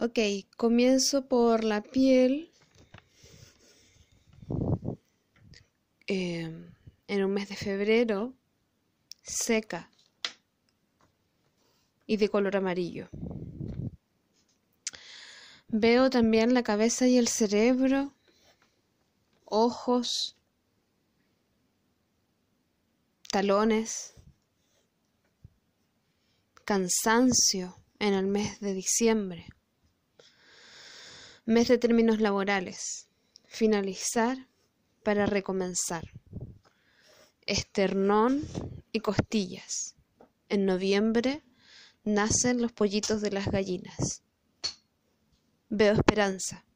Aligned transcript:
Ok, 0.00 0.20
comienzo 0.56 1.26
por 1.26 1.64
la 1.64 1.82
piel. 1.82 2.52
Em, 6.06 6.72
en 7.08 7.24
un 7.24 7.32
mes 7.32 7.48
de 7.48 7.56
febrero, 7.56 8.32
seca 9.24 9.90
y 12.06 12.16
de 12.16 12.28
color 12.28 12.54
amarillo. 12.54 13.08
Veo 15.66 16.10
también 16.10 16.54
la 16.54 16.62
cabeza 16.62 17.08
y 17.08 17.18
el 17.18 17.26
cerebro, 17.26 18.14
ojos, 19.46 20.36
talones, 23.32 24.14
cansancio 26.64 27.76
en 27.98 28.14
el 28.14 28.28
mes 28.28 28.60
de 28.60 28.74
diciembre, 28.74 29.48
mes 31.48 31.66
de 31.66 31.78
términos 31.78 32.20
laborales, 32.20 33.08
finalizar 33.46 34.36
para 35.02 35.24
recomenzar, 35.24 36.12
esternón 37.46 38.42
y 38.92 39.00
costillas. 39.00 39.96
En 40.50 40.66
noviembre 40.66 41.42
nacen 42.04 42.60
los 42.60 42.72
pollitos 42.72 43.22
de 43.22 43.30
las 43.30 43.46
gallinas. 43.46 44.22
Veo 45.70 45.94
esperanza. 45.94 46.66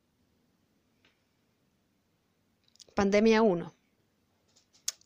Pandemia 2.94 3.42
1. 3.42 3.74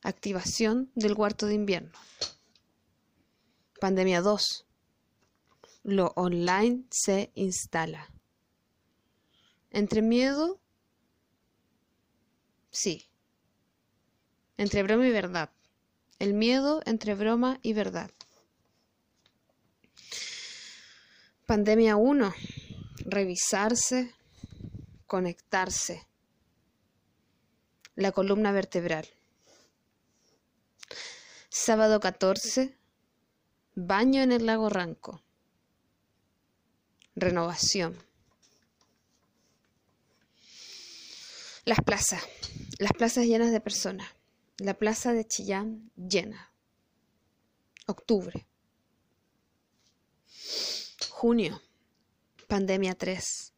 Activación 0.02 0.92
del 0.94 1.16
cuarto 1.16 1.46
de 1.46 1.54
invierno. 1.54 1.98
Pandemia 3.80 4.20
2. 4.20 4.64
Lo 5.82 6.12
online 6.14 6.84
se 6.88 7.32
instala. 7.34 8.15
Entre 9.76 10.00
miedo, 10.00 10.58
sí. 12.70 13.04
Entre 14.56 14.82
broma 14.82 15.06
y 15.06 15.10
verdad. 15.10 15.50
El 16.18 16.32
miedo 16.32 16.80
entre 16.86 17.14
broma 17.14 17.58
y 17.60 17.74
verdad. 17.74 18.10
Pandemia 21.44 21.96
1 21.96 22.34
revisarse, 23.04 24.14
conectarse. 25.06 26.06
La 27.96 28.12
columna 28.12 28.52
vertebral. 28.52 29.06
Sábado 31.50 32.00
14, 32.00 32.78
baño 33.74 34.22
en 34.22 34.32
el 34.32 34.46
lago 34.46 34.70
Ranco. 34.70 35.20
Renovación. 37.14 38.06
Las 41.66 41.80
plazas. 41.80 42.22
Las 42.78 42.92
plazas 42.92 43.26
llenas 43.26 43.50
de 43.50 43.60
personas. 43.60 44.08
La 44.58 44.74
plaza 44.74 45.12
de 45.12 45.26
Chillán 45.26 45.90
llena. 45.96 46.52
Octubre. 47.88 48.46
Junio. 51.10 51.60
Pandemia 52.46 52.94
3. 52.94 53.52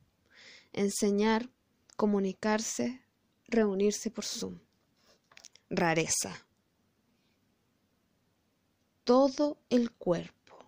Enseñar, 0.72 1.50
comunicarse, 1.96 3.02
reunirse 3.46 4.10
por 4.10 4.24
Zoom. 4.24 4.58
Rareza. 5.68 6.46
Todo 9.04 9.58
el 9.68 9.92
cuerpo. 9.92 10.64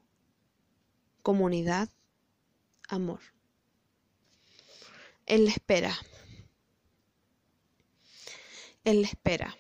Comunidad, 1.22 1.88
amor. 2.86 3.20
En 5.24 5.46
la 5.46 5.52
espera. 5.52 5.96
En 8.84 9.02
la 9.02 9.08
espera. 9.08 9.56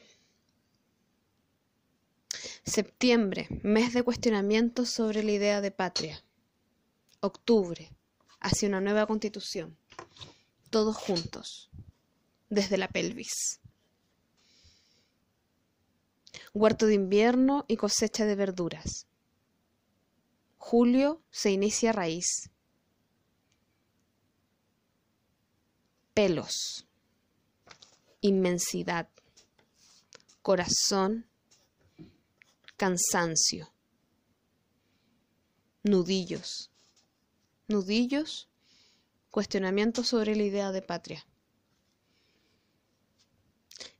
Septiembre, 2.64 3.48
mes 3.62 3.92
de 3.92 4.02
cuestionamiento 4.02 4.86
sobre 4.86 5.22
la 5.22 5.32
idea 5.32 5.60
de 5.60 5.70
patria. 5.70 6.24
Octubre, 7.20 7.90
hacia 8.40 8.68
una 8.68 8.80
nueva 8.80 9.06
constitución, 9.06 9.76
todos 10.70 10.96
juntos, 10.96 11.70
desde 12.48 12.78
la 12.78 12.88
pelvis. 12.88 13.60
Huerto 16.54 16.86
de 16.86 16.94
invierno 16.94 17.66
y 17.68 17.76
cosecha 17.76 18.24
de 18.24 18.36
verduras. 18.36 19.06
Julio 20.56 21.22
se 21.30 21.50
inicia 21.50 21.92
raíz. 21.92 22.50
Pelos. 26.14 26.86
Inmensidad. 28.20 29.08
Corazón. 30.42 31.26
Cansancio. 32.76 33.72
Nudillos 35.82 36.70
nudillos, 37.70 38.48
cuestionamientos 39.30 40.08
sobre 40.08 40.36
la 40.36 40.42
idea 40.42 40.72
de 40.72 40.82
patria. 40.82 41.24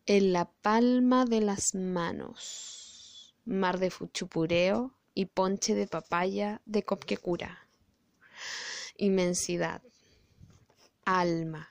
En 0.07 0.33
la 0.33 0.51
palma 0.51 1.25
de 1.25 1.41
las 1.41 1.75
manos, 1.75 3.35
mar 3.45 3.79
de 3.79 3.91
fuchupureo 3.91 4.97
y 5.15 5.27
ponche 5.27 5.75
de 5.75 5.87
papaya 5.87 6.61
de 6.67 6.83
copquecura. 6.83 7.69
Inmensidad, 8.97 9.83
alma, 11.05 11.69